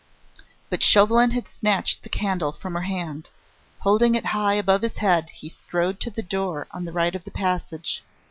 [0.71, 3.29] But Chauvelin had snatched the candle from her hand.
[3.81, 7.23] Holding it high above his head, he strode to the door on the right of
[7.23, 8.01] the passage.